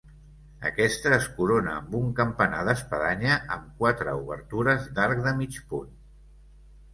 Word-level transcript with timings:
Aquesta 0.67 1.09
es 1.17 1.27
corona 1.33 1.75
amb 1.81 1.93
un 1.99 2.07
campanar 2.19 2.61
d'espadanya 2.69 3.37
amb 3.57 3.69
quatre 3.83 4.17
obertures 4.23 4.89
d'arc 4.97 5.23
de 5.29 5.35
mig 5.43 5.61
punt. 5.75 5.93